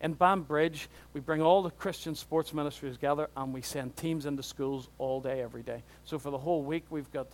[0.00, 4.42] In Banbridge, we bring all the Christian sports ministries together and we send teams into
[4.42, 5.82] schools all day, every day.
[6.04, 7.28] So for the whole week, we've got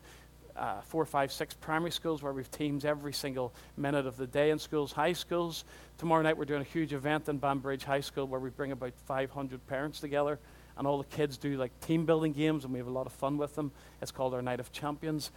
[0.57, 4.51] uh, four, five, six primary schools where we've teams every single minute of the day
[4.51, 5.65] in schools, high schools.
[5.99, 8.93] Tomorrow night, we're doing a huge event in Banbridge High School where we bring about
[9.07, 10.39] 500 parents together
[10.77, 13.13] and all the kids do like team building games and we have a lot of
[13.13, 13.73] fun with them.
[14.01, 15.31] It's called our Night of Champions.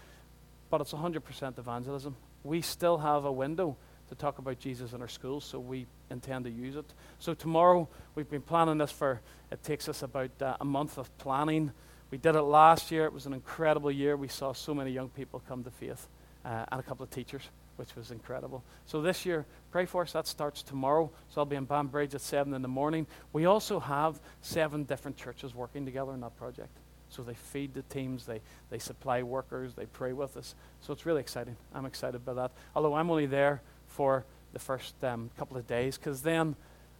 [0.69, 2.15] But it's 100% evangelism.
[2.43, 3.77] We still have a window
[4.09, 6.85] to talk about Jesus in our schools, so we intend to use it.
[7.19, 11.15] So tomorrow, we've been planning this for, it takes us about uh, a month of
[11.17, 11.71] planning.
[12.11, 13.05] We did it last year.
[13.05, 14.15] It was an incredible year.
[14.15, 16.07] We saw so many young people come to faith
[16.45, 18.63] uh, and a couple of teachers, which was incredible.
[18.85, 20.11] So this year, pray for us.
[20.11, 21.09] That starts tomorrow.
[21.29, 23.07] So I'll be in Banbridge at 7 in the morning.
[23.33, 26.77] We also have seven different churches working together in that project.
[27.09, 30.55] So they feed the teams, they, they supply workers, they pray with us.
[30.81, 31.55] So it's really exciting.
[31.73, 32.51] I'm excited by that.
[32.75, 33.61] Although I'm only there
[33.95, 36.55] for the first um, couple of days because then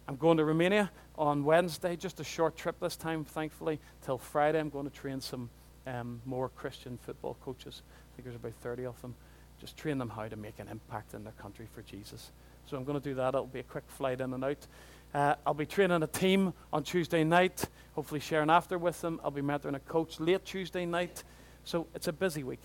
[0.08, 4.58] I'm going to Romania on Wednesday, just a short trip this time, thankfully, till Friday.
[4.58, 5.50] I'm going to train some
[5.86, 7.82] um, more Christian football coaches.
[7.86, 9.14] I think there's about 30 of them.
[9.60, 12.30] Just train them how to make an impact in their country for Jesus.
[12.66, 13.28] So I'm going to do that.
[13.28, 14.66] It'll be a quick flight in and out.
[15.12, 19.20] Uh, I'll be training a team on Tuesday night, hopefully sharing after with them.
[19.22, 21.24] I'll be mentoring a coach late Tuesday night.
[21.64, 22.62] So it's a busy week.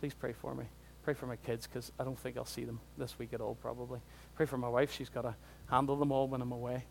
[0.00, 0.64] Please pray for me.
[1.08, 3.54] Pray for my kids because I don't think I'll see them this week at all,
[3.54, 3.98] probably.
[4.34, 4.92] Pray for my wife.
[4.92, 5.34] She's got to
[5.70, 6.84] handle them all when I'm away.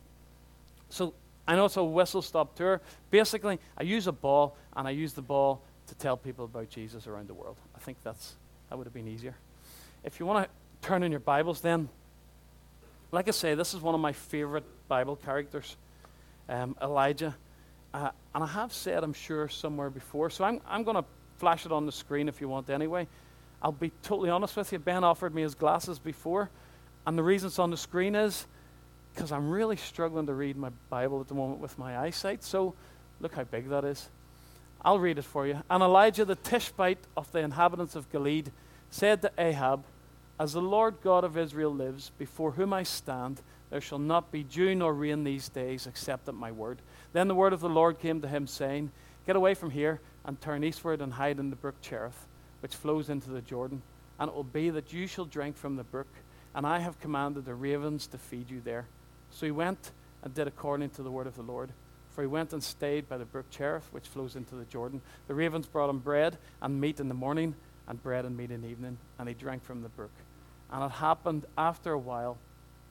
[0.90, 1.14] So
[1.48, 2.82] I know it's a whistle stop tour.
[3.12, 7.06] Basically, I use a ball and I use the ball to tell people about Jesus
[7.06, 7.58] around the world.
[7.76, 8.38] I think that's
[8.72, 9.36] that would have been easier.
[10.04, 11.88] If you want to turn in your Bibles, then,
[13.12, 15.78] like I say, this is one of my favorite Bible characters,
[16.50, 17.36] um, Elijah.
[17.94, 20.32] Uh, and I have said, I'm sure, somewhere before.
[20.32, 21.06] So I'm, I'm going to
[21.38, 23.08] flash it on the screen if you want anyway.
[23.62, 24.80] I'll be totally honest with you.
[24.80, 26.50] Ben offered me his glasses before.
[27.06, 28.46] And the reason it's on the screen is
[29.14, 32.44] because I'm really struggling to read my Bible at the moment with my eyesight.
[32.44, 32.76] So
[33.20, 34.10] look how big that is.
[34.84, 35.64] I'll read it for you.
[35.70, 38.52] And Elijah the Tishbite of the inhabitants of Gilead
[38.92, 39.86] said to Ahab,
[40.40, 44.44] As the Lord God of Israel lives, before whom I stand, there shall not be
[44.44, 46.78] dew nor rain these days, except at my word.
[47.14, 48.92] Then the word of the Lord came to him, saying,
[49.26, 52.27] Get away from here and turn eastward and hide in the brook Cherith,
[52.62, 53.82] which flows into the Jordan.
[54.20, 56.08] And it will be that you shall drink from the brook,
[56.56, 58.88] and I have commanded the ravens to feed you there.
[59.30, 59.92] So he went
[60.24, 61.72] and did according to the word of the Lord.
[62.12, 65.02] For he went and stayed by the brook Cherith, which flows into the Jordan.
[65.28, 67.54] The ravens brought him bread and meat in the morning,
[67.88, 70.12] and bread and meat in the evening, and he drank from the brook.
[70.72, 72.38] And it happened after a while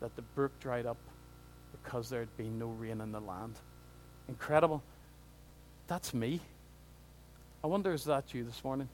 [0.00, 0.96] that the brook dried up
[1.72, 3.56] because there had been no rain in the land.
[4.28, 4.82] Incredible.
[5.86, 6.40] That's me.
[7.62, 8.88] I wonder, is that you this morning?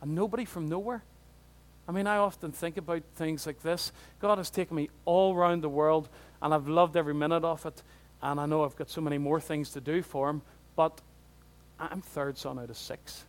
[0.00, 1.02] And nobody from nowhere?
[1.88, 3.92] I mean, I often think about things like this.
[4.20, 6.08] God has taken me all around the world,
[6.42, 7.82] and I've loved every minute of it.
[8.22, 10.42] And I know I've got so many more things to do for Him,
[10.74, 11.00] but
[11.78, 13.24] I'm third son out of six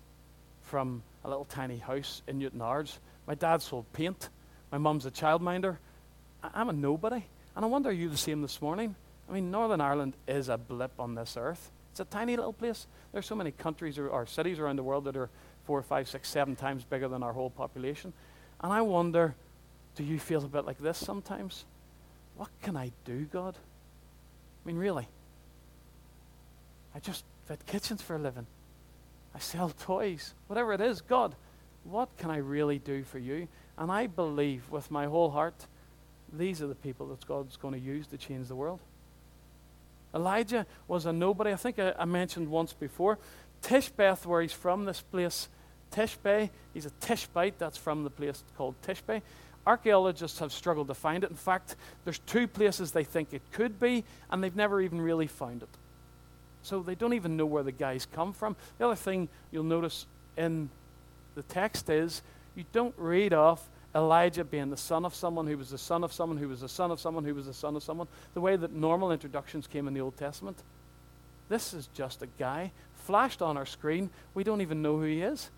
[0.63, 2.97] from a little tiny house in Newtownards.
[3.27, 4.29] My dad sold paint.
[4.71, 5.77] My mum's a childminder.
[6.43, 7.23] I'm a nobody.
[7.55, 8.95] And I wonder, are you the same this morning?
[9.29, 11.71] I mean, Northern Ireland is a blip on this earth.
[11.91, 12.87] It's a tiny little place.
[13.11, 15.29] There's so many countries or, or cities around the world that are
[15.67, 18.13] four, five, six, seven times bigger than our whole population.
[18.61, 19.35] And I wonder,
[19.95, 21.65] do you feel a bit like this sometimes?
[22.35, 23.55] What can I do, God?
[23.55, 25.07] I mean, really?
[26.95, 28.47] I just fit kitchens for a living.
[29.35, 30.33] I sell toys.
[30.47, 31.35] Whatever it is, God,
[31.83, 33.47] what can I really do for you?
[33.77, 35.67] And I believe with my whole heart
[36.31, 38.79] these are the people that God's going to use to change the world.
[40.13, 41.51] Elijah was a nobody.
[41.51, 43.17] I think I, I mentioned once before.
[43.61, 45.47] Tishbeth, where he's from, this place,
[45.91, 47.57] Tishbe, he's a Tishbite.
[47.59, 49.21] That's from the place called Tishbe.
[49.65, 51.29] Archaeologists have struggled to find it.
[51.29, 51.75] In fact,
[52.05, 55.69] there's two places they think it could be, and they've never even really found it.
[56.63, 58.55] So they don't even know where the guys come from.
[58.77, 60.05] The other thing you'll notice
[60.37, 60.69] in
[61.35, 62.21] the text is
[62.55, 66.13] you don't read off Elijah being the son of someone who was the son of
[66.13, 68.55] someone who was the son of someone who was the son of someone, the way
[68.55, 70.57] that normal introductions came in the Old Testament.
[71.49, 72.71] This is just a guy
[73.05, 74.09] flashed on our screen.
[74.33, 75.49] We don't even know who he is.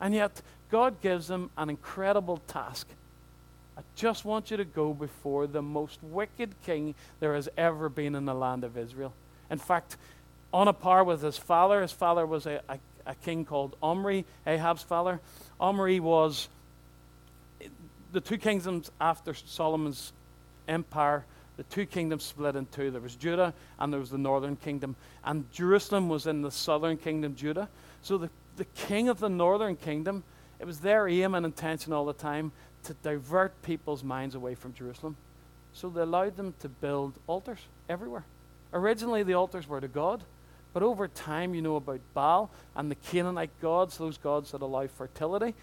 [0.00, 2.86] And yet, God gives him an incredible task.
[3.76, 8.14] I just want you to go before the most wicked king there has ever been
[8.14, 9.12] in the land of Israel.
[9.50, 9.96] In fact,
[10.52, 14.24] on a par with his father, his father was a, a, a king called Omri,
[14.46, 15.20] Ahab's father.
[15.58, 16.48] Omri was
[18.12, 20.12] the two kingdoms after Solomon's
[20.68, 21.24] empire,
[21.56, 22.90] the two kingdoms split in two.
[22.90, 24.96] There was Judah and there was the northern kingdom.
[25.24, 27.68] And Jerusalem was in the southern kingdom, Judah.
[28.02, 28.30] So the,
[28.60, 30.22] the king of the northern kingdom,
[30.58, 32.52] it was their aim and intention all the time
[32.84, 35.16] to divert people's minds away from Jerusalem.
[35.72, 38.24] So they allowed them to build altars everywhere.
[38.74, 40.22] Originally, the altars were to God,
[40.74, 44.86] but over time, you know about Baal and the Canaanite gods, those gods that allow
[44.86, 45.54] fertility.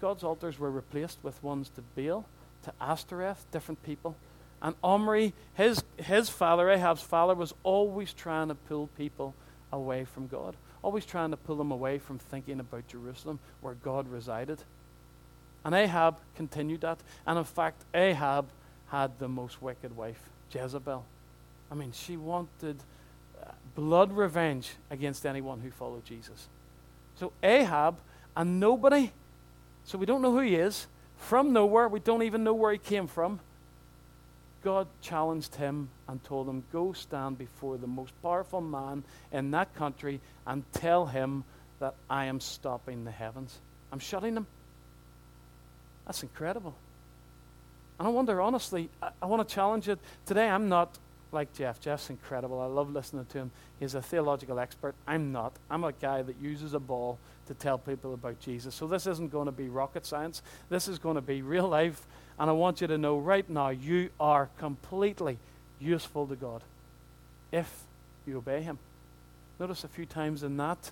[0.00, 2.26] God's altars were replaced with ones to Baal,
[2.62, 4.14] to Ashtoreth, different people.
[4.62, 9.34] And Omri, his, his father, Ahab's father, was always trying to pull people
[9.72, 14.08] away from God, always trying to pull them away from thinking about Jerusalem, where God
[14.08, 14.58] resided.
[15.64, 16.98] And Ahab continued that.
[17.26, 18.46] And in fact, Ahab
[18.88, 20.20] had the most wicked wife,
[20.50, 21.04] Jezebel.
[21.70, 22.76] I mean, she wanted
[23.42, 26.48] uh, blood revenge against anyone who followed Jesus.
[27.16, 27.98] So Ahab
[28.36, 29.12] and nobody,
[29.84, 30.86] so we don't know who he is,
[31.18, 33.40] from nowhere, we don't even know where he came from.
[34.62, 39.74] God challenged him and told him, Go stand before the most powerful man in that
[39.74, 41.44] country and tell him
[41.80, 43.58] that I am stopping the heavens.
[43.92, 44.46] I'm shutting them.
[46.06, 46.74] That's incredible.
[47.98, 49.98] And I wonder, honestly, I, I want to challenge it.
[50.26, 50.98] Today, I'm not
[51.32, 51.80] like Jeff.
[51.80, 52.60] Jeff's incredible.
[52.60, 53.50] I love listening to him.
[53.78, 54.94] He's a theological expert.
[55.06, 55.52] I'm not.
[55.70, 58.74] I'm a guy that uses a ball to tell people about Jesus.
[58.74, 60.42] So this isn't going to be rocket science.
[60.68, 62.06] This is going to be real life.
[62.38, 65.38] And I want you to know right now you are completely
[65.80, 66.62] useful to God
[67.52, 67.84] if
[68.26, 68.78] you obey Him.
[69.58, 70.90] Notice a few times in that,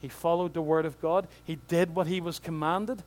[0.00, 3.02] he followed the Word of God, he did what he was commanded.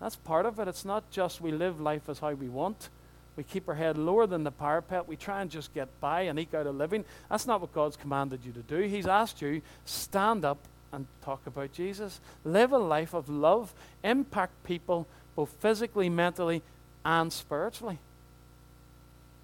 [0.00, 0.68] That's part of it.
[0.68, 2.88] It's not just we live life as how we want.
[3.36, 5.08] We keep our head lower than the parapet.
[5.08, 7.04] We try and just get by and eke out a living.
[7.30, 8.82] That's not what God's commanded you to do.
[8.82, 10.58] He's asked you, stand up
[10.92, 12.20] and talk about Jesus.
[12.44, 13.72] Live a life of love.
[14.04, 16.62] Impact people both physically, mentally,
[17.04, 17.98] and spiritually.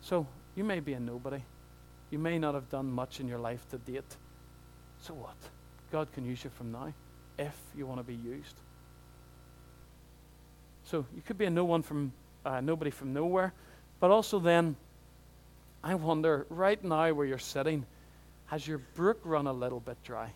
[0.00, 1.42] So, you may be a nobody.
[2.10, 4.16] You may not have done much in your life to date.
[5.00, 5.36] So what?
[5.92, 6.92] God can use you from now
[7.38, 8.54] if you want to be used.
[10.84, 12.12] So you could be a no one from
[12.44, 13.52] uh, nobody from nowhere,
[14.00, 14.74] but also then,
[15.84, 17.84] I wonder right now where you're sitting,
[18.46, 20.32] has your brook run a little bit dry?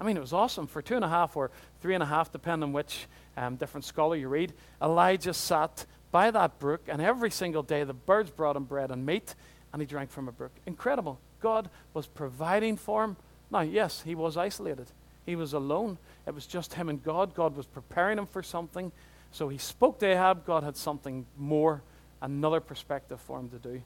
[0.00, 1.50] I mean, it was awesome for two and a half or
[1.80, 3.06] three and a half, depending on which
[3.36, 4.52] um, different scholar you read.
[4.80, 9.04] Elijah sat by that brook, and every single day the birds brought him bread and
[9.04, 9.34] meat,
[9.72, 10.52] and he drank from a brook.
[10.66, 11.18] Incredible.
[11.40, 13.16] God was providing for him.
[13.50, 14.86] Now, yes, he was isolated.
[15.26, 15.98] He was alone.
[16.26, 17.34] It was just him and God.
[17.34, 18.92] God was preparing him for something.
[19.32, 20.44] So he spoke to Ahab.
[20.44, 21.82] God had something more,
[22.20, 23.82] another perspective for him to do.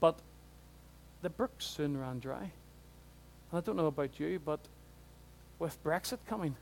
[0.00, 0.18] But
[1.22, 2.50] the brook soon ran dry.
[3.50, 4.60] And I don't know about you, but
[5.58, 6.56] with Brexit coming,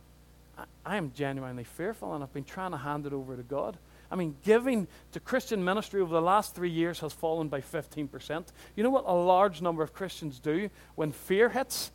[0.58, 3.76] I, I am genuinely fearful, and I've been trying to hand it over to God.
[4.10, 8.46] I mean, giving to Christian ministry over the last three years has fallen by 15%.
[8.74, 11.90] You know what a large number of Christians do when fear hits?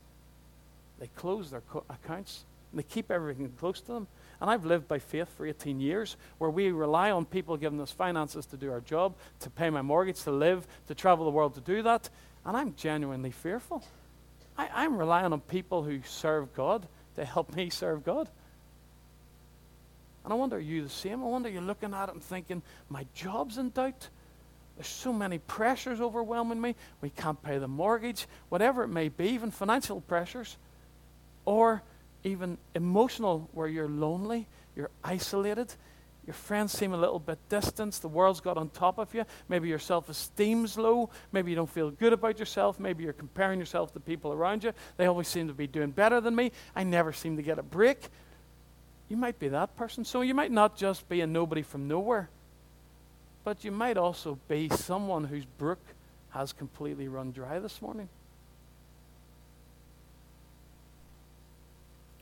[0.99, 4.07] They close their co- accounts and they keep everything close to them.
[4.39, 7.91] And I've lived by faith for 18 years where we rely on people giving us
[7.91, 11.53] finances to do our job, to pay my mortgage, to live, to travel the world
[11.55, 12.09] to do that.
[12.45, 13.83] And I'm genuinely fearful.
[14.57, 18.29] I, am relying on people who serve God to help me serve God.
[20.23, 21.21] And I wonder, are you the same?
[21.23, 24.09] I wonder, you're looking at it and thinking, my job's in doubt.
[24.75, 26.75] There's so many pressures overwhelming me.
[27.01, 30.57] We can't pay the mortgage, whatever it may be, even financial pressures.
[31.45, 31.81] Or
[32.23, 35.73] even emotional, where you're lonely, you're isolated,
[36.25, 39.67] your friends seem a little bit distant, the world's got on top of you, maybe
[39.67, 43.91] your self esteem's low, maybe you don't feel good about yourself, maybe you're comparing yourself
[43.93, 44.71] to people around you.
[44.97, 46.51] They always seem to be doing better than me.
[46.75, 48.09] I never seem to get a break.
[49.11, 50.05] You might be that person.
[50.05, 52.29] So you might not just be a nobody from nowhere,
[53.43, 55.81] but you might also be someone whose brook
[56.29, 58.07] has completely run dry this morning.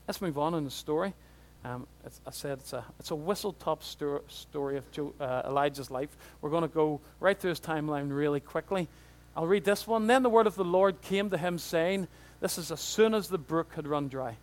[0.08, 1.14] Let's move on in the story.
[1.64, 1.86] Um,
[2.26, 6.08] I said it's a, it's a whistle top sto- story of Joe, uh, Elijah's life.
[6.40, 8.88] We're going to go right through his timeline really quickly.
[9.36, 10.08] I'll read this one.
[10.08, 12.08] Then the word of the Lord came to him, saying,
[12.40, 14.38] This is as soon as the brook had run dry.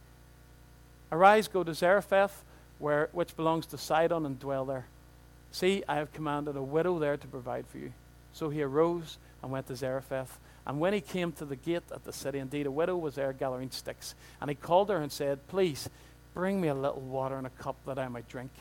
[1.12, 2.44] Arise, go to Zarephath,
[2.80, 4.86] where, which belongs to Sidon, and dwell there.
[5.52, 7.94] See, I have commanded a widow there to provide for you.
[8.34, 10.40] So he arose and went to Zarephath.
[10.66, 13.32] And when he came to the gate at the city, indeed a widow was there
[13.32, 14.16] gathering sticks.
[14.42, 15.90] And he called her and said, Please,
[16.34, 18.52] bring me a little water in a cup that I might drink.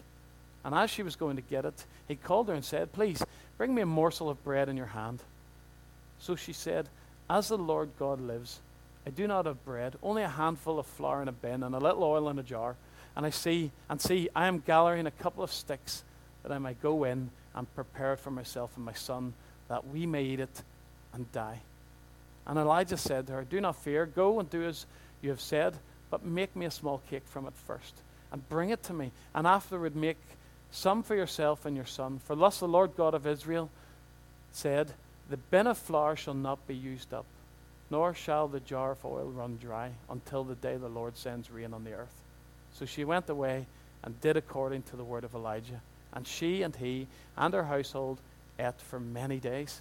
[0.65, 3.23] And as she was going to get it, he called her and said, Please,
[3.59, 5.21] bring me a morsel of bread in your hand.
[6.21, 6.89] So she said,
[7.29, 8.61] As the Lord God lives,
[9.07, 11.79] I do not have bread, only a handful of flour in a bin and a
[11.79, 12.75] little oil in a jar.
[13.15, 16.03] And I see, and see, I am gathering a couple of sticks
[16.43, 19.33] that I might go in and prepare it for myself and my son,
[19.69, 20.63] that we may eat it
[21.15, 21.61] and die.
[22.47, 24.87] And Elijah said to her, Do not fear, go and do as
[25.23, 25.75] you have said,
[26.11, 27.95] but make me a small cake from it first,
[28.31, 30.19] and bring it to me, and afterward make
[30.71, 32.21] some for yourself and your son.
[32.25, 33.71] For thus the Lord God of Israel
[34.53, 34.93] said,
[35.31, 37.25] The bin of flour shall not be used up,
[37.91, 41.73] nor shall the jar of oil run dry until the day the Lord sends rain
[41.73, 42.23] on the earth.
[42.73, 43.67] So she went away
[44.03, 45.81] and did according to the word of Elijah.
[46.13, 48.21] And she and he and her household
[48.59, 49.81] ate for many days.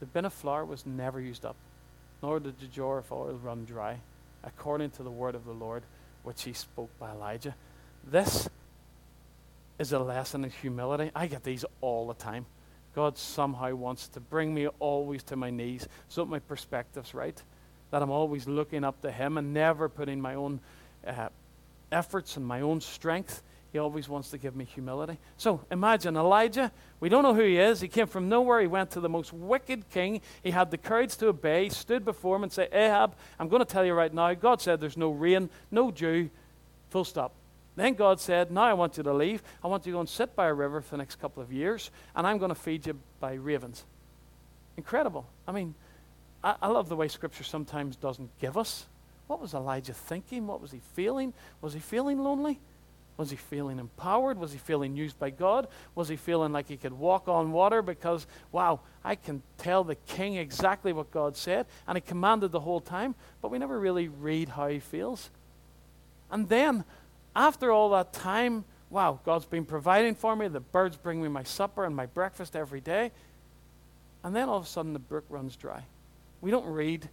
[0.00, 1.56] The bin of flour was never used up,
[2.22, 3.98] nor did the jar of oil run dry,
[4.42, 5.82] according to the word of the Lord,
[6.22, 7.54] which he spoke by Elijah.
[8.06, 8.48] This
[9.78, 11.10] is a lesson in humility.
[11.14, 12.46] I get these all the time.
[12.94, 17.40] God somehow wants to bring me always to my knees so that my perspective's right.
[17.90, 20.60] That I'm always looking up to Him and never putting my own
[21.06, 21.28] uh,
[21.90, 23.42] efforts and my own strength.
[23.72, 25.18] He always wants to give me humility.
[25.36, 26.70] So imagine Elijah.
[27.00, 27.80] We don't know who he is.
[27.80, 28.60] He came from nowhere.
[28.60, 30.20] He went to the most wicked king.
[30.44, 31.64] He had the courage to obey.
[31.64, 34.32] He stood before him and said, Ahab, I'm going to tell you right now.
[34.34, 36.30] God said there's no rain, no dew.
[36.90, 37.32] Full stop.
[37.76, 39.42] Then God said, Now I want you to leave.
[39.62, 41.52] I want you to go and sit by a river for the next couple of
[41.52, 43.84] years, and I'm going to feed you by ravens.
[44.76, 45.26] Incredible.
[45.46, 45.74] I mean,
[46.42, 48.86] I, I, love the way Scripture sometimes doesn't give us.
[49.26, 50.46] What was Elijah thinking?
[50.46, 51.32] What was he feeling?
[51.60, 52.60] Was he feeling lonely?
[53.16, 54.38] Was he feeling empowered?
[54.38, 55.68] Was he feeling used by God?
[55.94, 59.94] Was he feeling like he could walk on water because, wow, I can tell the
[59.94, 64.08] king exactly what God said, and he commanded the whole time, but we never really
[64.08, 65.30] read how he feels.
[66.30, 66.84] And then
[67.34, 70.48] after all that time, wow, God's been providing for me.
[70.48, 73.10] The birds bring me my supper and my breakfast every day.
[74.22, 75.84] And then all of a sudden the brook runs dry.
[76.40, 77.08] We don't read,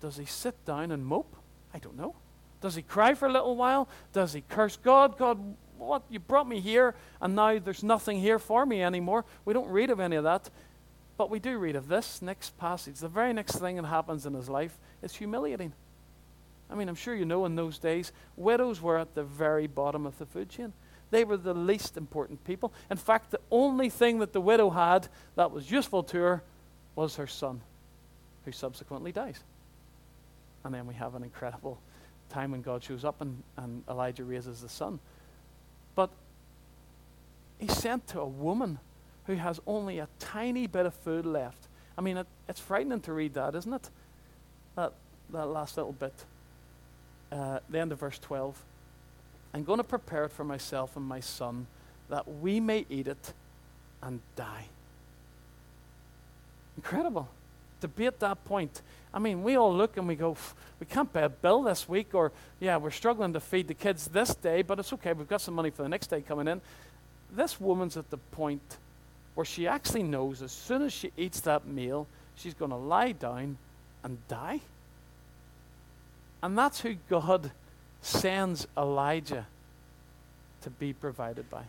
[0.00, 1.34] does he sit down and mope?
[1.74, 2.14] I don't know.
[2.60, 3.88] Does he cry for a little while?
[4.12, 5.18] Does he curse God?
[5.18, 5.38] God,
[5.76, 6.02] what?
[6.10, 9.24] You brought me here, and now there's nothing here for me anymore.
[9.44, 10.50] We don't read of any of that.
[11.16, 12.98] But we do read of this next passage.
[12.98, 15.72] The very next thing that happens in his life is humiliating.
[16.70, 20.06] I mean, I'm sure you know in those days, widows were at the very bottom
[20.06, 20.72] of the food chain.
[21.10, 22.72] They were the least important people.
[22.90, 26.42] In fact, the only thing that the widow had that was useful to her
[26.94, 27.62] was her son,
[28.44, 29.40] who subsequently dies.
[30.64, 31.78] And then we have an incredible
[32.28, 34.98] time when God shows up and, and Elijah raises the son.
[35.94, 36.10] But
[37.58, 38.78] he's sent to a woman
[39.26, 41.68] who has only a tiny bit of food left.
[41.96, 43.90] I mean, it, it's frightening to read that, isn't it?
[44.76, 44.92] That,
[45.30, 46.12] that last little bit
[47.32, 48.62] uh, the end of verse 12.
[49.54, 51.66] I'm going to prepare it for myself and my son
[52.08, 53.32] that we may eat it
[54.02, 54.66] and die.
[56.76, 57.28] Incredible.
[57.80, 58.82] To be at that point.
[59.12, 60.36] I mean, we all look and we go,
[60.80, 64.08] we can't pay a bill this week, or, yeah, we're struggling to feed the kids
[64.08, 66.60] this day, but it's okay, we've got some money for the next day coming in.
[67.30, 68.76] This woman's at the point
[69.34, 72.06] where she actually knows as soon as she eats that meal,
[72.36, 73.56] she's going to lie down
[74.02, 74.60] and die.
[76.42, 77.50] And that's who God
[78.00, 79.46] sends Elijah
[80.62, 81.62] to be provided by.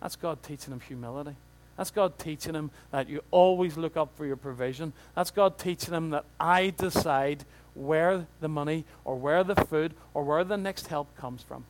[0.00, 1.36] That's God teaching him humility.
[1.76, 4.92] That's God teaching him that you always look up for your provision.
[5.14, 7.44] That's God teaching him that I decide
[7.74, 11.64] where the money or where the food or where the next help comes from.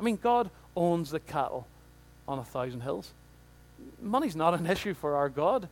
[0.00, 1.66] I mean, God owns the cattle
[2.26, 3.10] on a thousand hills.
[4.00, 5.68] Money's not an issue for our God.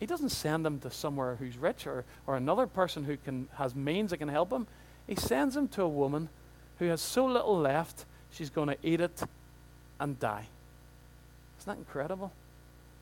[0.00, 3.74] He doesn't send them to somewhere who's rich or, or another person who can, has
[3.74, 4.66] means that can help him.
[5.06, 6.30] He sends him to a woman
[6.78, 9.22] who has so little left, she's going to eat it
[10.00, 10.46] and die.
[11.58, 12.32] Isn't that incredible?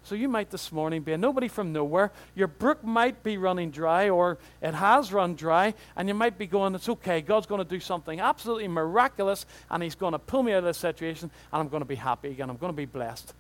[0.03, 2.11] So you might this morning be a nobody from nowhere.
[2.35, 6.47] Your brook might be running dry, or it has run dry, and you might be
[6.47, 10.43] going, It's okay, God's going to do something absolutely miraculous, and He's going to pull
[10.43, 12.49] me out of this situation, and I'm going to be happy again.
[12.51, 13.35] I'm going to be blessed.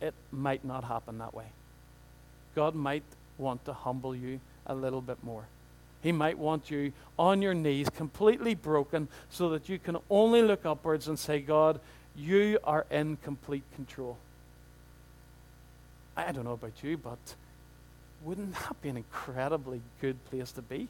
[0.00, 1.46] It might not happen that way.
[2.54, 3.04] God might
[3.38, 5.44] want to humble you a little bit more.
[6.02, 10.66] He might want you on your knees, completely broken, so that you can only look
[10.66, 11.80] upwards and say, God,
[12.16, 14.18] you are in complete control.
[16.16, 17.18] I don't know about you, but
[18.22, 20.88] wouldn't that be an incredibly good place to be?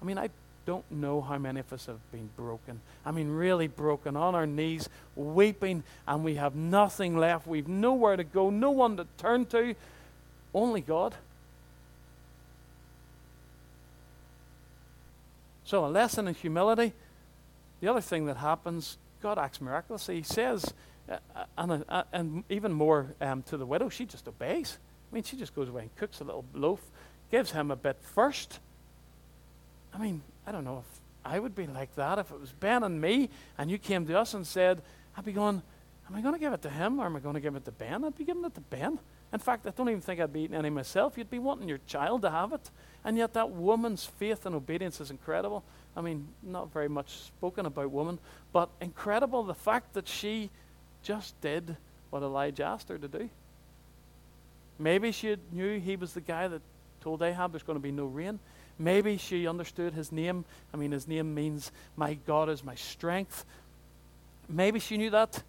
[0.00, 0.30] I mean, I
[0.66, 2.80] don't know how many of us have been broken.
[3.06, 7.46] I mean, really broken, on our knees, weeping, and we have nothing left.
[7.46, 9.74] We've nowhere to go, no one to turn to.
[10.54, 11.14] Only God.
[15.64, 16.92] So, a lesson in humility.
[17.80, 20.16] The other thing that happens, God acts miraculously.
[20.16, 20.72] He says,
[21.10, 24.78] uh, uh and, uh, and even more um, to the widow, she just obeys.
[25.10, 26.80] I mean, she just goes away and cooks a little loaf,
[27.30, 28.60] gives him a bit first.
[29.92, 32.18] I mean, I don't know if I would be like that.
[32.18, 33.28] If it was Ben and me,
[33.58, 34.80] and you came to us and said,
[35.16, 35.62] I'd be going,
[36.08, 37.64] Am I going to give it to him or am I going to give it
[37.66, 38.04] to Ben?
[38.04, 38.98] I'd be giving it to Ben.
[39.32, 41.18] In fact, I don't even think I'd be eating any myself.
[41.18, 42.70] You'd be wanting your child to have it.
[43.04, 45.64] And yet, that woman's faith and obedience is incredible.
[45.96, 48.18] I mean, not very much spoken about woman,
[48.52, 50.50] but incredible the fact that she
[51.02, 51.76] just did
[52.10, 53.28] what Elijah asked her to do.
[54.78, 56.62] Maybe she knew he was the guy that
[57.00, 58.38] told Ahab there's going to be no rain.
[58.78, 60.44] Maybe she understood his name.
[60.72, 63.44] I mean, his name means, My God is my strength.
[64.48, 65.42] Maybe she knew that.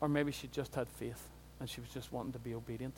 [0.00, 1.22] Or maybe she just had faith
[1.60, 2.96] and she was just wanting to be obedient.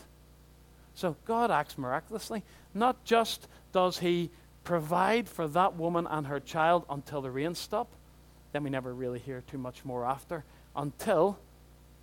[0.95, 2.43] So God acts miraculously.
[2.75, 4.31] Not just does He
[4.65, 7.89] provide for that woman and her child until the rain stop,
[8.53, 11.39] then we never really hear too much more after, until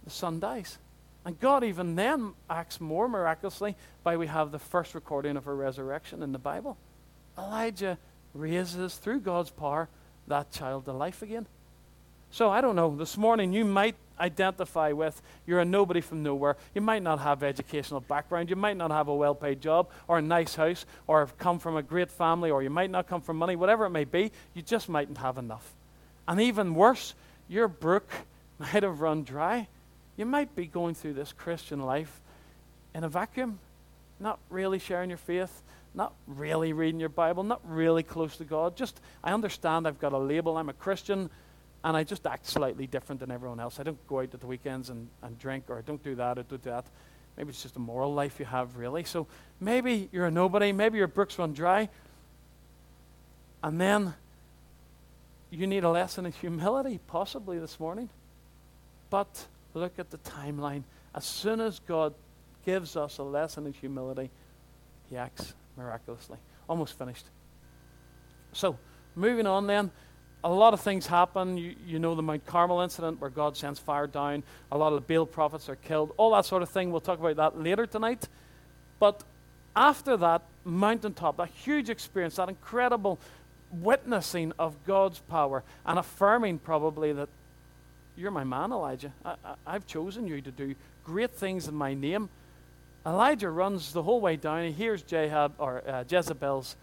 [0.03, 0.77] the son dies.
[1.25, 5.53] And God even then acts more miraculously by we have the first recording of a
[5.53, 6.77] resurrection in the Bible.
[7.37, 7.97] Elijah
[8.33, 9.89] raises, through God's power,
[10.27, 11.47] that child to life again.
[12.29, 16.57] So I don't know, this morning you might identify with you're a nobody from nowhere.
[16.73, 20.17] You might not have educational background, you might not have a well paid job or
[20.17, 23.37] a nice house or come from a great family or you might not come from
[23.37, 25.73] money, whatever it may be, you just mightn't have enough.
[26.27, 27.13] And even worse,
[27.47, 28.09] your brook
[28.59, 29.67] might have run dry.
[30.17, 32.21] You might be going through this Christian life
[32.93, 33.59] in a vacuum,
[34.19, 35.61] not really sharing your faith,
[35.93, 38.75] not really reading your Bible, not really close to God.
[38.75, 41.29] Just, I understand I've got a label, I'm a Christian,
[41.85, 43.79] and I just act slightly different than everyone else.
[43.79, 46.39] I don't go out at the weekends and, and drink, or I don't do that,
[46.39, 46.83] or do that.
[47.37, 49.03] Maybe it's just a moral life you have, really.
[49.03, 49.27] So
[49.59, 51.89] maybe you're a nobody, maybe your brooks run dry,
[53.61, 54.15] and then
[55.51, 58.09] you need a lesson in humility, possibly this morning.
[59.11, 60.83] But look at the timeline.
[61.13, 62.15] As soon as God
[62.65, 64.31] gives us a lesson in humility,
[65.11, 66.39] He acts miraculously.
[66.67, 67.25] Almost finished.
[68.53, 68.79] So,
[69.13, 69.91] moving on then,
[70.43, 71.57] a lot of things happen.
[71.57, 74.43] You, you, know the Mount Carmel incident where God sends fire down.
[74.71, 76.13] A lot of the Baal prophets are killed.
[76.17, 76.91] All that sort of thing.
[76.91, 78.27] We'll talk about that later tonight.
[78.99, 79.23] But
[79.75, 83.19] after that mountaintop, that huge experience, that incredible
[83.71, 87.29] witnessing of God's power and affirming probably that
[88.15, 89.11] you're my man, Elijah.
[89.25, 89.35] I,
[89.67, 92.29] have chosen you to do great things in my name.
[93.05, 94.63] Elijah runs the whole way down.
[94.63, 96.75] He hears Jahab or uh, Jezebel's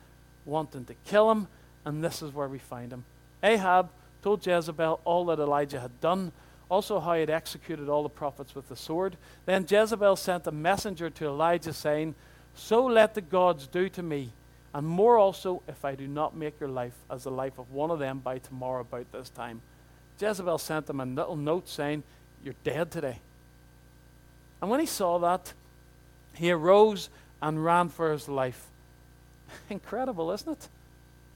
[0.44, 1.48] wanting to kill him,
[1.84, 3.04] and this is where we find him.
[3.42, 3.90] Ahab
[4.22, 6.32] told Jezebel all that Elijah had done,
[6.68, 9.16] also how he had executed all the prophets with the sword.
[9.46, 12.14] Then Jezebel sent a messenger to Elijah, saying,
[12.54, 14.32] So let the gods do to me,
[14.74, 17.90] and more also, if I do not make your life as the life of one
[17.90, 19.60] of them by tomorrow about this time.
[20.18, 22.04] Jezebel sent him a little note saying,
[22.44, 23.18] You're dead today.
[24.60, 25.52] And when he saw that,
[26.34, 27.10] he arose
[27.42, 28.68] and ran for his life.
[29.68, 30.68] Incredible, isn't it?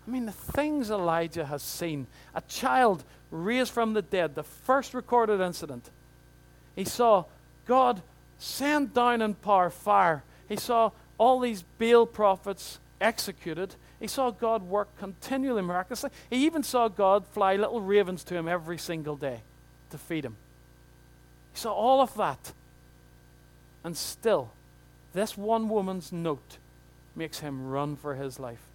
[0.06, 4.94] I mean, the things Elijah has seen a child raised from the dead, the first
[4.94, 5.90] recorded incident.
[6.76, 7.24] He saw
[7.66, 8.02] God
[8.38, 10.22] send down in power fire.
[10.48, 13.74] He saw all these Baal prophets executed.
[13.98, 16.10] He saw God work continually miraculously.
[16.30, 19.40] He even saw God fly little ravens to him every single day
[19.90, 20.36] to feed him.
[21.52, 22.52] He saw all of that.
[23.82, 24.50] And still,
[25.14, 26.58] this one woman's note
[27.14, 28.65] makes him run for his life.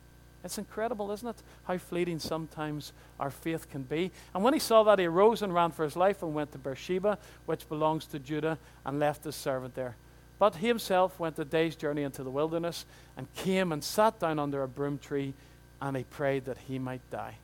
[0.43, 1.43] It's incredible, isn't it?
[1.65, 4.12] How fleeting sometimes our faith can be.
[4.34, 6.58] And when he saw that, he arose and ran for his life and went to
[6.58, 9.95] Beersheba, which belongs to Judah, and left his servant there.
[10.39, 14.39] But he himself went a day's journey into the wilderness and came and sat down
[14.39, 15.36] under a broom tree,
[15.80, 17.38] and he prayed that he might die.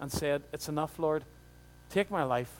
[0.00, 1.24] And said, It's enough, Lord.
[1.90, 2.50] Take my life.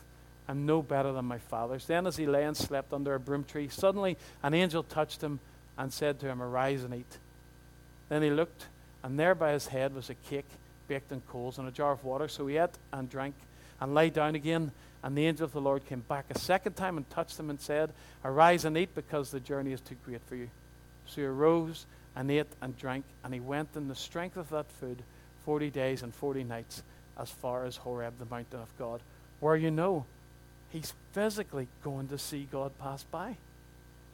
[0.47, 1.87] I'm no better than my father's.
[1.87, 5.39] Then, as he lay and slept under a broom tree, suddenly an angel touched him
[5.77, 7.17] and said to him, Arise and eat.
[8.09, 8.67] Then he looked,
[9.03, 10.49] and there by his head was a cake
[10.87, 12.27] baked in coals and a jar of water.
[12.27, 13.35] So he ate and drank
[13.79, 14.71] and lay down again.
[15.03, 17.59] And the angel of the Lord came back a second time and touched him and
[17.59, 17.91] said,
[18.23, 20.49] Arise and eat, because the journey is too great for you.
[21.05, 21.85] So he arose
[22.15, 25.03] and ate and drank, and he went in the strength of that food
[25.43, 26.83] forty days and forty nights
[27.19, 29.01] as far as Horeb, the mountain of God,
[29.41, 30.05] where you know
[30.69, 33.35] he's physically going to see God pass by.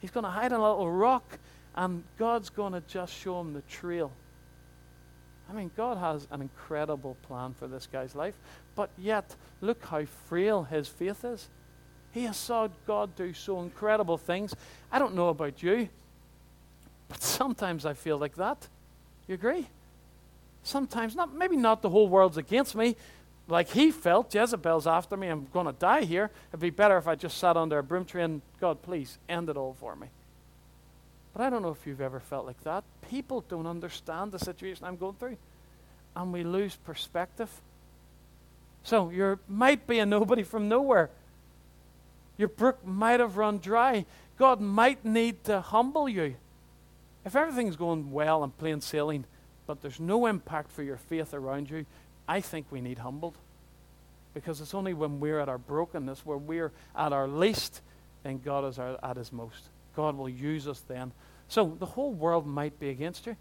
[0.00, 1.38] He's going to hide in a little rock,
[1.76, 4.10] and God's going to just show him the trail.
[5.50, 8.34] I mean, God has an incredible plan for this guy's life,
[8.76, 11.48] but yet, look how frail his faith is.
[12.12, 14.54] He has saw God do so incredible things.
[14.92, 15.88] I don't know about you,
[17.08, 18.68] but sometimes I feel like that.
[19.26, 19.66] You agree?
[20.62, 22.94] Sometimes, not maybe not the whole world's against me,
[23.48, 24.32] like he felt.
[24.32, 25.28] Jezebel's after me.
[25.28, 26.30] I'm going to die here.
[26.50, 29.48] It'd be better if I just sat under a broom tree and God, please end
[29.48, 30.08] it all for me.
[31.32, 32.84] But I don't know if you've ever felt like that.
[33.08, 35.36] People don't understand the situation I'm going through,
[36.16, 37.50] and we lose perspective.
[38.82, 41.10] So you might be a nobody from nowhere.
[42.38, 44.06] Your brook might have run dry.
[44.38, 46.36] God might need to humble you.
[47.24, 49.24] If everything's going well and plain sailing,
[49.66, 51.84] but there's no impact for your faith around you,
[52.26, 53.36] I think we need humbled.
[54.32, 57.82] Because it's only when we're at our brokenness, where we're at our least,
[58.22, 59.68] then God is our, at his most.
[60.00, 61.12] God will use us then.
[61.48, 63.36] So the whole world might be against you.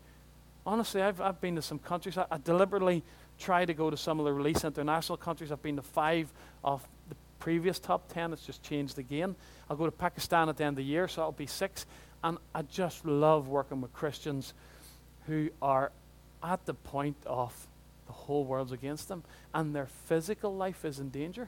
[0.65, 2.17] Honestly, I've, I've been to some countries.
[2.17, 3.01] I, I deliberately
[3.39, 5.53] try to go to some of the release international countries.
[5.53, 6.29] I've been to five
[6.61, 8.33] of the previous top 10.
[8.33, 9.37] It's just changed again.
[9.69, 11.85] I'll go to Pakistan at the end of the year, so that'll be six.
[12.25, 14.53] And I just love working with Christians
[15.27, 15.93] who are
[16.43, 17.53] at the point of
[18.07, 21.47] the whole world's against them and their physical life is in danger.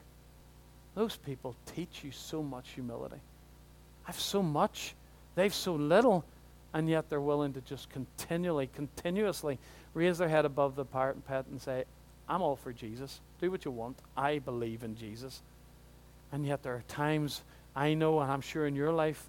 [0.94, 3.20] Those people teach you so much humility.
[4.06, 4.94] I've so much,
[5.34, 6.24] they've so little,
[6.74, 9.58] and yet they're willing to just continually, continuously
[9.94, 11.84] raise their head above the parapet and say,
[12.28, 13.20] I'm all for Jesus.
[13.40, 13.98] Do what you want.
[14.16, 15.42] I believe in Jesus.
[16.30, 17.42] And yet there are times
[17.74, 19.28] I know, and I'm sure in your life,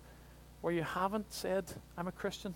[0.61, 1.65] where you haven't said,
[1.97, 2.55] I'm a Christian.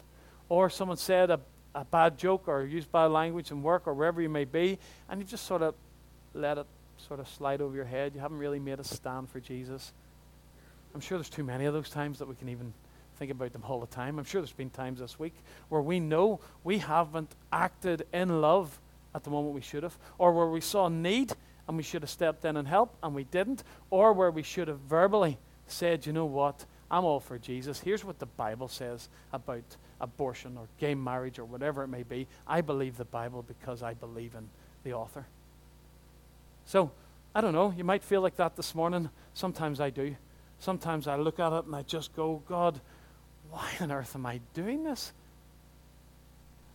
[0.49, 1.39] Or someone said a,
[1.75, 4.79] a bad joke or used bad language in work or wherever you may be,
[5.09, 5.75] and you just sort of
[6.33, 6.65] let it
[6.97, 8.13] sort of slide over your head.
[8.15, 9.91] You haven't really made a stand for Jesus.
[10.95, 12.73] I'm sure there's too many of those times that we can even
[13.17, 14.19] think about them all the time.
[14.19, 15.35] I'm sure there's been times this week
[15.69, 18.79] where we know we haven't acted in love
[19.15, 21.33] at the moment we should have, or where we saw need
[21.67, 24.67] and we should have stepped in and helped and we didn't, or where we should
[24.67, 27.79] have verbally said, you know what, I'm all for Jesus.
[27.79, 29.63] Here's what the Bible says about
[29.99, 32.27] abortion or gay marriage or whatever it may be.
[32.47, 34.47] I believe the Bible because I believe in
[34.83, 35.25] the author.
[36.65, 36.91] So,
[37.33, 39.09] I don't know, you might feel like that this morning.
[39.33, 40.15] Sometimes I do.
[40.59, 42.79] Sometimes I look at it and I just go, God,
[43.49, 45.13] why on earth am I doing this?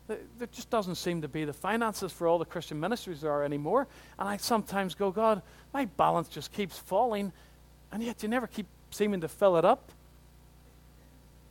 [0.08, 3.44] There just doesn't seem to be the finances for all the Christian ministries there are
[3.44, 3.86] anymore.
[4.18, 5.40] And I sometimes go, God,
[5.72, 7.32] my balance just keeps falling,
[7.90, 9.90] and yet you never keep seeming to fill it up.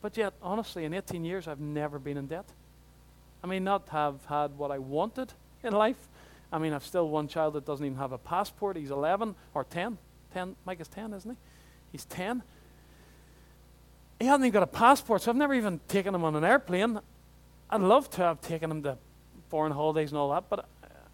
[0.01, 2.45] But yet, honestly, in 18 years, I've never been in debt.
[3.43, 6.07] I may not have had what I wanted in life.
[6.51, 8.77] I mean, I've still one child that doesn't even have a passport.
[8.77, 9.97] He's 11 or 10.
[10.33, 11.37] 10 Mike is 10, isn't he?
[11.91, 12.43] He's 10.
[14.21, 16.99] He hasn't even got a passport, so I've never even taken him on an airplane.
[17.71, 18.99] I'd love to have taken him to
[19.49, 20.69] foreign holidays and all that, but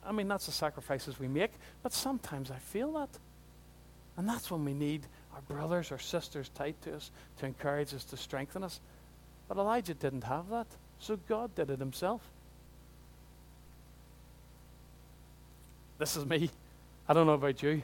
[0.05, 1.51] I mean, that's the sacrifices we make.
[1.83, 3.07] But sometimes I feel that.
[4.17, 8.03] And that's when we need our brothers or sisters tied to us to encourage us,
[8.03, 8.81] to strengthen us.
[9.47, 10.67] But Elijah didn't have that,
[10.99, 12.21] so God did it himself.
[15.97, 16.49] This is me.
[17.07, 17.83] I don't know about you,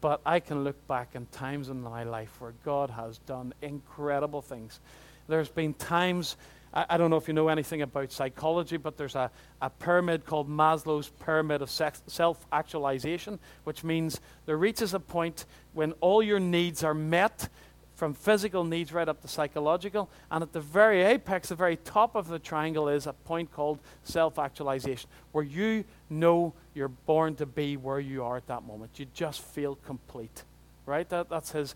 [0.00, 4.42] but I can look back in times in my life where God has done incredible
[4.42, 4.80] things.
[5.26, 6.36] There's been times
[6.72, 9.30] I, I, don't know if you know anything about psychology, but there's a,
[9.60, 15.92] a pyramid called Maslow's Pyramid of Self Actualization, which means there reaches a point when
[16.00, 17.48] all your needs are met,
[17.94, 20.08] from physical needs right up to psychological.
[20.30, 23.80] And at the very apex, the very top of the triangle, is a point called
[24.04, 28.98] self actualization, where you know you're born to be where you are at that moment.
[28.98, 30.44] You just feel complete.
[30.86, 31.08] Right?
[31.08, 31.74] That, that's his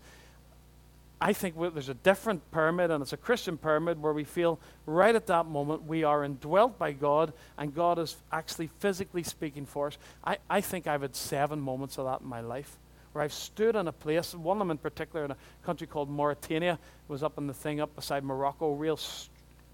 [1.23, 5.15] I think there's a different pyramid, and it's a Christian pyramid where we feel right
[5.15, 9.87] at that moment we are indwelt by God, and God is actually physically speaking for
[9.87, 9.97] us.
[10.21, 12.77] I, I think I've had seven moments of that in my life
[13.13, 16.09] where I've stood in a place, one of them in particular in a country called
[16.09, 18.97] Mauritania, was up in the thing up beside Morocco, real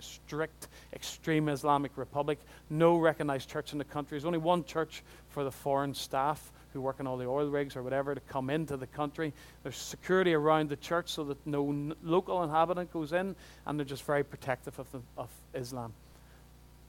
[0.04, 4.16] strict, extreme Islamic republic, no recognized church in the country.
[4.16, 7.76] There's only one church for the foreign staff who work on all the oil rigs
[7.76, 9.34] or whatever to come into the country.
[9.64, 13.36] There's security around the church so that no n- local inhabitant goes in,
[13.66, 15.94] and they're just very protective of, the, of Islam.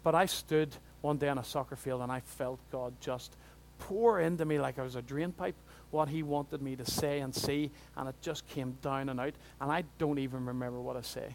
[0.02, 3.34] But I stood one day on a soccer field and I felt God just
[3.78, 5.54] pour into me like I was a drain pipe
[5.90, 9.34] what He wanted me to say and see, and it just came down and out,
[9.60, 11.34] and I don't even remember what I say.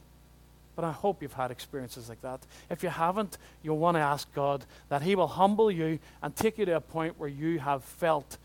[0.76, 2.46] But I hope you've had experiences like that.
[2.70, 6.58] If you haven't, you'll want to ask God that He will humble you and take
[6.58, 8.38] you to a point where you have felt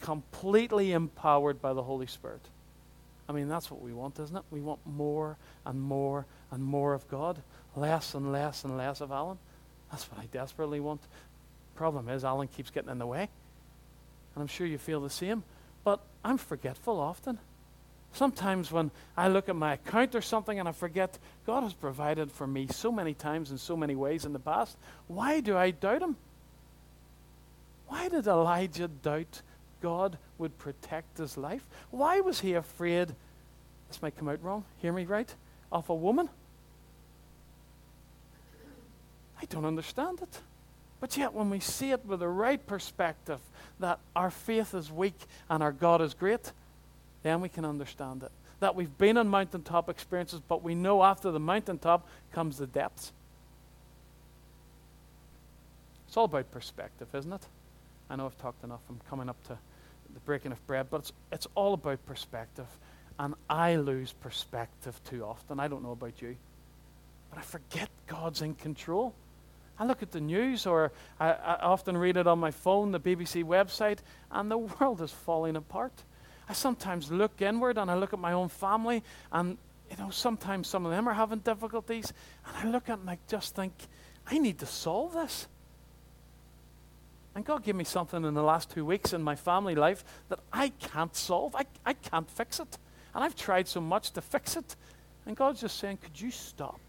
[0.00, 2.42] completely empowered by the Holy Spirit.
[3.28, 4.42] I mean, that's what we want, isn't it?
[4.50, 7.40] We want more and more and more of God,
[7.74, 9.38] less and less and less of Alan.
[9.90, 11.00] That's what I desperately want.
[11.74, 13.28] Problem is, Alan keeps getting in the way.
[14.34, 15.44] And I'm sure you feel the same.
[15.84, 17.38] But I'm forgetful often.
[18.12, 22.30] Sometimes when I look at my account or something and I forget, God has provided
[22.30, 24.76] for me so many times in so many ways in the past.
[25.06, 26.16] Why do I doubt Him?
[27.92, 29.42] Why did Elijah doubt
[29.82, 31.62] God would protect his life?
[31.90, 33.14] Why was he afraid?
[33.88, 34.64] This might come out wrong.
[34.78, 35.32] Hear me right?
[35.70, 36.30] Of a woman?
[39.40, 40.40] I don't understand it.
[41.00, 43.40] But yet, when we see it with the right perspective,
[43.78, 45.18] that our faith is weak
[45.50, 46.52] and our God is great,
[47.22, 48.32] then we can understand it.
[48.60, 53.12] That we've been on mountaintop experiences, but we know after the mountaintop comes the depths.
[56.06, 57.46] It's all about perspective, isn't it?
[58.10, 58.80] I know I've talked enough.
[58.88, 59.56] I'm coming up to
[60.12, 62.66] the breaking of bread, but it's, it's all about perspective.
[63.18, 65.58] And I lose perspective too often.
[65.58, 66.36] I don't know about you.
[67.30, 69.14] but I forget God's in control.
[69.78, 73.00] I look at the news or I, I, often read it on my phone, the
[73.00, 73.98] BBC website,
[74.30, 75.92] and the world is falling apart.
[76.48, 79.56] I sometimes look inward and I look at my own family, and
[79.90, 82.12] you know, sometimes some of them are having difficulties,
[82.46, 83.72] and I look at them and I just think,
[84.26, 85.46] I need to solve this.
[87.34, 90.40] And God gave me something in the last two weeks in my family life that
[90.52, 91.54] I can't solve.
[91.54, 92.78] I, I can't fix it.
[93.14, 94.76] And I've tried so much to fix it.
[95.24, 96.80] And God's just saying, Could you stop?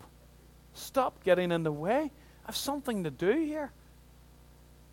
[0.73, 2.11] Stop getting in the way.
[2.43, 3.71] I have something to do here.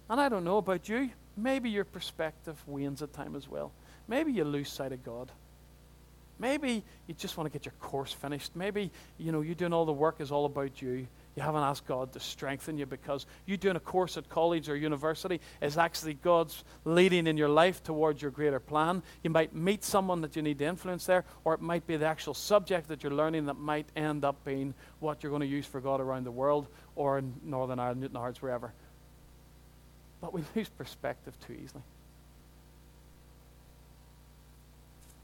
[0.08, 1.10] And I don't know about you.
[1.36, 3.72] Maybe your perspective wanes at time as well.
[4.10, 5.30] Maybe you lose sight of God.
[6.40, 8.56] Maybe you just want to get your course finished.
[8.56, 11.06] Maybe, you know, you're doing all the work is all about you.
[11.36, 14.74] You haven't asked God to strengthen you because you doing a course at college or
[14.74, 19.00] university is actually God's leading in your life towards your greater plan.
[19.22, 22.06] You might meet someone that you need to influence there, or it might be the
[22.06, 25.66] actual subject that you're learning that might end up being what you're going to use
[25.66, 28.72] for God around the world or in Northern Ireland, Newtownards, wherever.
[30.20, 31.84] But we lose perspective too easily.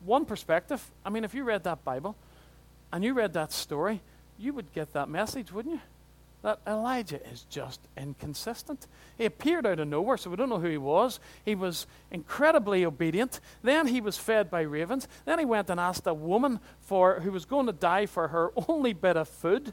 [0.07, 2.17] One perspective, I mean, if you read that Bible
[2.93, 4.01] and you read that story,
[4.39, 5.81] you would get that message, wouldn't you?
[6.47, 8.87] that Elijah is just inconsistent.
[9.19, 11.19] He appeared out of nowhere, so we don't know who he was.
[11.45, 13.41] He was incredibly obedient.
[13.65, 15.09] Then he was fed by ravens.
[15.25, 18.53] Then he went and asked a woman for who was going to die for her
[18.69, 19.73] only bit of food.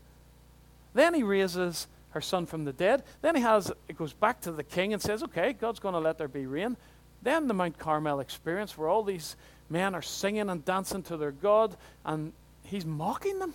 [0.96, 3.04] Then he raises her son from the dead.
[3.22, 6.00] Then he has it goes back to the king and says, "Okay, God's going to
[6.00, 6.76] let there be rain."
[7.22, 9.36] Then the Mount Carmel experience, where all these
[9.74, 12.32] men are singing and dancing to their God, and
[12.64, 13.54] he's mocking them.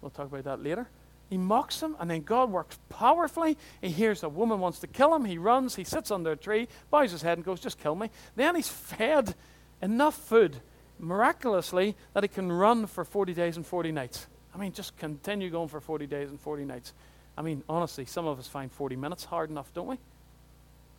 [0.00, 0.88] We'll talk about that later.
[1.30, 3.56] He mocks them, and then God works powerfully.
[3.80, 5.24] He hears a woman wants to kill him.
[5.24, 8.10] He runs, he sits under a tree, bows his head, and goes, Just kill me.
[8.34, 9.34] Then he's fed
[9.80, 10.56] enough food
[10.98, 14.26] miraculously that he can run for 40 days and 40 nights.
[14.54, 16.92] I mean, just continue going for 40 days and 40 nights.
[17.36, 19.98] I mean, honestly, some of us find 40 minutes hard enough, don't we?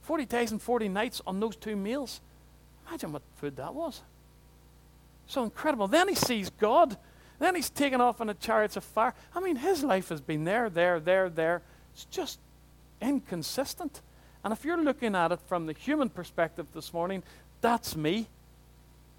[0.02, 2.22] 40 days and 40 nights on those two meals.
[2.88, 4.02] Imagine what food that was.
[5.28, 5.88] So incredible.
[5.88, 6.98] Then he sees God
[7.44, 9.14] then he's taken off in the chariots of fire.
[9.36, 11.62] I mean, his life has been there, there, there, there.
[11.94, 12.40] It's just
[13.02, 14.02] inconsistent.
[14.44, 17.22] And if you're looking at it from the human perspective this morning,
[17.60, 18.28] that's me.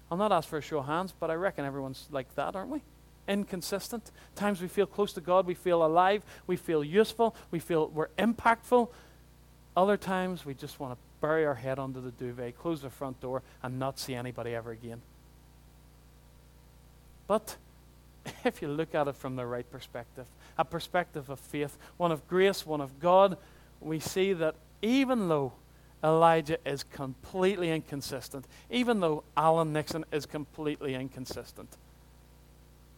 [0.09, 2.71] I'll not ask for a show of hands, but I reckon everyone's like that, aren't
[2.71, 2.81] we?
[3.27, 4.11] Inconsistent.
[4.35, 8.09] Times we feel close to God, we feel alive, we feel useful, we feel we're
[8.17, 8.89] impactful.
[9.77, 13.19] Other times we just want to bury our head under the duvet, close the front
[13.21, 15.01] door, and not see anybody ever again.
[17.27, 17.57] But
[18.43, 20.25] if you look at it from the right perspective,
[20.57, 23.37] a perspective of faith, one of grace, one of God,
[23.81, 25.53] we see that even though
[26.03, 31.69] Elijah is completely inconsistent, even though Alan Nixon is completely inconsistent,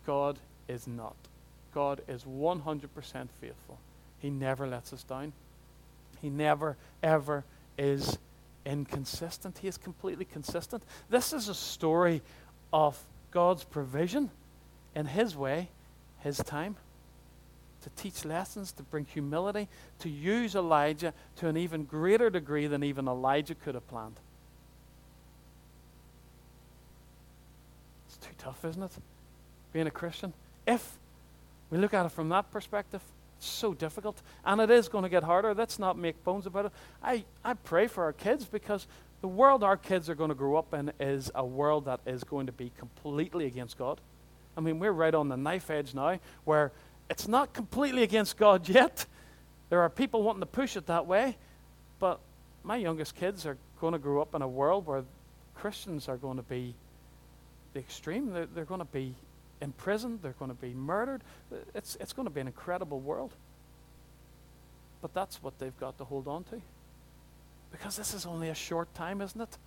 [0.06, 1.16] God is not.
[1.74, 2.90] God is 100%
[3.40, 3.80] faithful.
[4.20, 5.34] He never lets us down.
[6.22, 7.44] He never, ever
[7.78, 8.18] is
[8.66, 9.60] inconsistent.
[9.60, 10.84] He is completely consistent.
[11.10, 12.22] This is a story
[12.74, 14.30] of God's provision
[14.96, 15.70] in His way,
[16.20, 16.76] His time,
[17.84, 19.68] to teach lessons, to bring humility,
[20.00, 24.20] to use Elijah to an even greater degree than even Elijah could have planned.
[28.08, 28.92] It's too tough, isn't it?
[29.72, 30.34] Being a Christian.
[30.66, 30.98] If
[31.70, 33.02] we look at it from that perspective,
[33.38, 34.22] it's so difficult.
[34.44, 35.54] And it is going to get harder.
[35.54, 36.72] Let's not make bones about it.
[37.04, 38.88] I, I pray for our kids because
[39.22, 42.24] the world our kids are going to grow up in is a world that is
[42.24, 44.02] going to be completely against God.
[44.56, 46.72] I mean, we're right on the knife edge now where
[47.10, 49.06] it's not completely against God yet.
[49.70, 51.38] There are people wanting to push it that way.
[52.00, 52.20] But
[52.64, 55.04] my youngest kids are going to grow up in a world where
[55.56, 56.76] Christians are going to be
[57.74, 58.32] the extreme.
[58.32, 59.16] They're, they're going to be
[59.62, 60.20] imprisoned.
[60.22, 61.22] They're going to be murdered.
[61.74, 63.34] It's, it's going to be an incredible world.
[65.02, 66.62] But that's what they've got to hold on to.
[67.72, 69.58] Because this is only a short time, isn't it?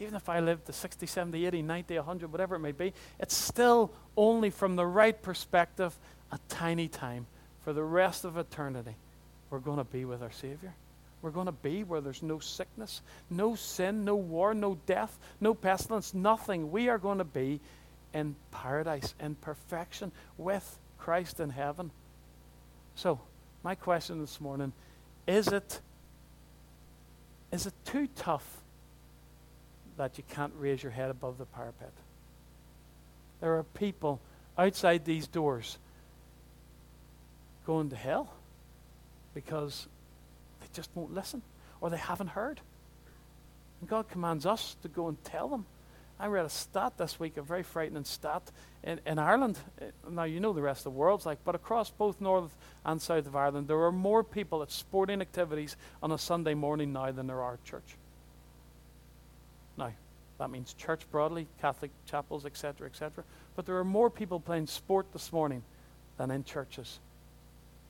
[0.00, 3.34] even if I live to 60, 70, 80, 90, 100, whatever it may be, it's
[3.36, 5.94] still only from the right perspective
[6.32, 7.26] a tiny time.
[7.64, 8.96] For the rest of eternity,
[9.50, 10.72] we're going to be with our Savior.
[11.20, 15.52] We're going to be where there's no sickness, no sin, no war, no death, no
[15.52, 16.72] pestilence, nothing.
[16.72, 17.60] We are going to be
[18.12, 21.90] in paradise, in perfection, with Christ in heaven.
[22.94, 23.20] So,
[23.62, 24.72] my question this morning
[25.26, 25.80] is it,
[27.52, 28.60] is it too tough
[30.00, 31.92] that you can't raise your head above the parapet.
[33.42, 34.18] There are people
[34.56, 35.76] outside these doors
[37.66, 38.32] going to hell
[39.34, 39.88] because
[40.62, 41.42] they just won't listen
[41.82, 42.62] or they haven't heard.
[43.80, 45.66] And God commands us to go and tell them.
[46.20, 48.42] I read a stat this week, a very frightening stat.
[48.84, 51.88] In, in Ireland, eh, now you know the rest of the world's like, but across
[51.88, 52.54] both north
[52.84, 56.92] and south of Ireland, there are more people at sporting activities on a Sunday morning
[56.92, 57.96] now than there are at church.
[59.78, 59.92] Now,
[60.38, 63.24] that means church broadly, Catholic chapels, etc., etc.
[63.56, 65.62] But there are more people playing sport this morning
[66.18, 66.98] than in churches.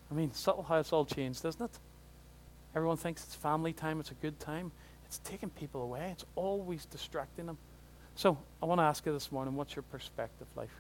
[0.09, 1.79] I mean, subtle how it's all changed, isn't it?
[2.77, 4.71] Everyone thinks it's family time, it's a good time.
[5.05, 7.59] It's taking people away, it's always distracting them.
[8.15, 10.75] So I want to ask you this morning what's your perspective life?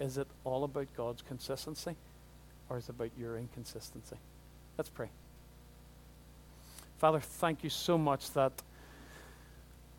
[0.00, 1.96] Is it all about God's consistency
[2.68, 4.16] or is it about your inconsistency?
[4.76, 5.08] Let's pray.
[6.98, 8.52] Father, thank you so much that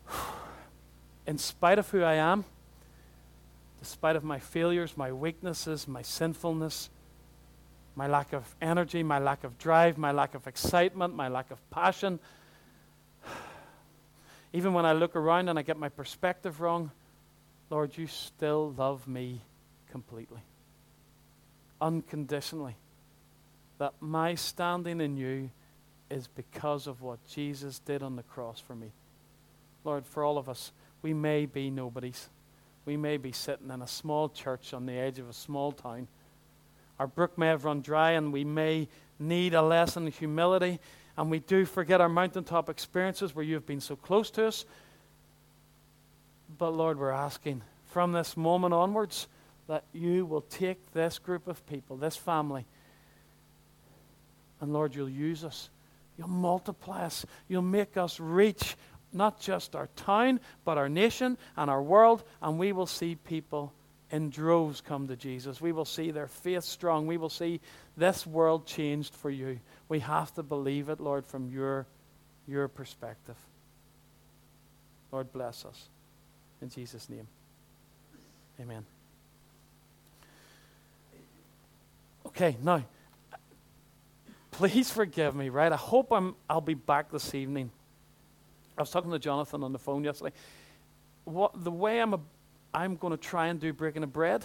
[1.26, 2.44] in spite of who I am,
[3.80, 6.90] despite of my failures, my weaknesses, my sinfulness,
[7.94, 11.70] my lack of energy, my lack of drive, my lack of excitement, my lack of
[11.70, 12.18] passion,
[14.52, 16.90] even when I look around and I get my perspective wrong,
[17.70, 19.42] Lord, you still love me
[19.90, 20.40] completely,
[21.80, 22.76] unconditionally.
[23.78, 25.50] That my standing in you
[26.10, 28.90] is because of what Jesus did on the cross for me.
[29.84, 32.28] Lord, for all of us, we may be nobodies.
[32.86, 36.08] We may be sitting in a small church on the edge of a small town.
[36.98, 40.80] Our brook may have run dry, and we may need a lesson in humility
[41.18, 44.64] and we do forget our mountaintop experiences where you've been so close to us.
[46.56, 49.26] But Lord, we're asking from this moment onwards
[49.66, 52.66] that you will take this group of people, this family,
[54.60, 55.70] and Lord, you'll use us.
[56.16, 57.26] You'll multiply us.
[57.48, 58.76] You'll make us reach
[59.12, 63.72] not just our town, but our nation and our world, and we will see people
[64.10, 65.60] in droves come to Jesus.
[65.60, 67.06] We will see their faith strong.
[67.06, 67.60] We will see
[67.96, 69.60] this world changed for you.
[69.88, 71.86] We have to believe it, Lord, from your,
[72.46, 73.36] your perspective.
[75.12, 75.88] Lord, bless us.
[76.62, 77.26] In Jesus' name.
[78.60, 78.84] Amen.
[82.26, 82.82] Okay, now,
[84.50, 85.72] please forgive me, right?
[85.72, 87.70] I hope I'm, I'll be back this evening.
[88.76, 90.34] I was talking to Jonathan on the phone yesterday.
[91.24, 92.20] What, the way I'm, a,
[92.78, 94.44] I'm going to try and do breaking of bread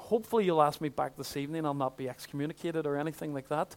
[0.00, 1.64] hopefully you'll ask me back this evening.
[1.64, 3.76] I'll not be excommunicated or anything like that.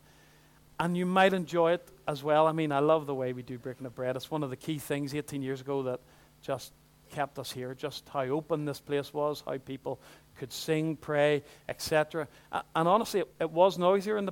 [0.79, 2.47] And you might enjoy it as well.
[2.47, 4.15] I mean, I love the way we do breaking of bread.
[4.15, 5.99] It's one of the key things 18 years ago that
[6.41, 6.73] just
[7.11, 9.99] kept us here, just how open this place was, how people
[10.35, 12.27] could sing, pray, etc.
[12.51, 14.31] And honestly, it, it was noisier in the